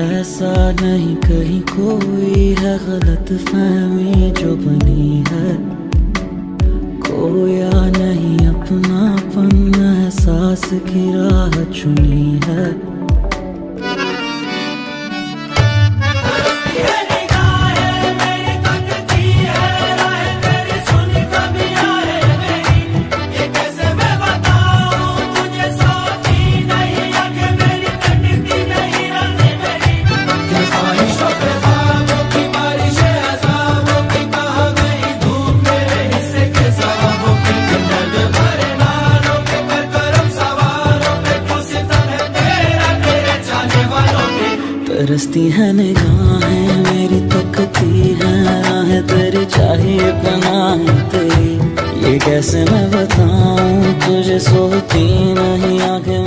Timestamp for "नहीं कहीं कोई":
0.72-2.54